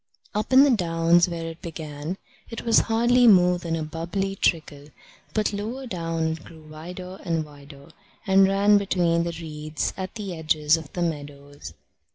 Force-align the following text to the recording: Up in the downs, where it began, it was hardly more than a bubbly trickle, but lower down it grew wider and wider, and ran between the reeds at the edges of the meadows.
Up 0.33 0.51
in 0.51 0.63
the 0.63 0.71
downs, 0.71 1.29
where 1.29 1.45
it 1.45 1.61
began, 1.61 2.17
it 2.49 2.63
was 2.63 2.79
hardly 2.89 3.27
more 3.27 3.59
than 3.59 3.75
a 3.75 3.83
bubbly 3.83 4.35
trickle, 4.35 4.87
but 5.35 5.53
lower 5.53 5.85
down 5.85 6.29
it 6.31 6.43
grew 6.43 6.63
wider 6.63 7.19
and 7.23 7.45
wider, 7.45 7.91
and 8.25 8.47
ran 8.47 8.79
between 8.79 9.25
the 9.25 9.37
reeds 9.39 9.93
at 9.95 10.15
the 10.15 10.33
edges 10.35 10.75
of 10.75 10.91
the 10.93 11.03
meadows. 11.03 11.75